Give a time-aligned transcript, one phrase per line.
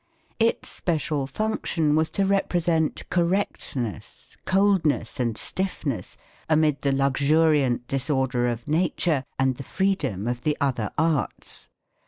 [0.39, 6.17] Its special function was to represent correctness, coldness, and stiffness
[6.49, 11.69] amid the luxuriant disorder of nature and the freedom of the other arts.